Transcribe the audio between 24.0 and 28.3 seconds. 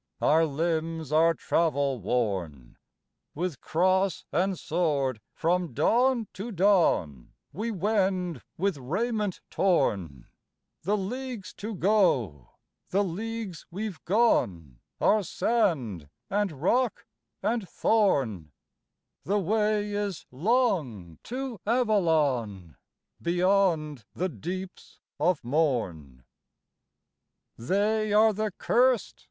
the deeps of morn." III. They